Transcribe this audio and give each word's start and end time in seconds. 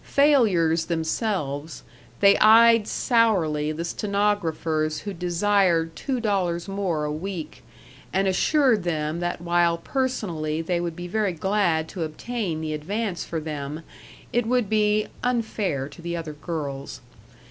Failures 0.03 0.85
themselves, 0.85 1.83
they 2.21 2.35
eyed 2.39 2.87
sourly 2.87 3.71
the 3.71 3.85
stenographers 3.85 5.01
who 5.01 5.13
desired 5.13 5.95
two 5.95 6.19
dollars 6.19 6.67
more 6.67 7.05
a 7.05 7.11
week, 7.11 7.61
and 8.11 8.27
assured 8.27 8.81
them 8.83 9.19
that 9.19 9.41
while 9.41 9.77
personally 9.77 10.59
they 10.59 10.81
would 10.81 10.95
be 10.95 11.07
very 11.07 11.33
glad 11.33 11.87
to 11.89 12.01
obtain 12.01 12.61
the 12.61 12.73
advance 12.73 13.23
for 13.23 13.39
them, 13.39 13.83
it 14.33 14.47
would 14.47 14.67
be 14.67 15.05
"unfair 15.21 15.87
to 15.89 16.01
the 16.01 16.17
other 16.17 16.33
girls." 16.33 17.01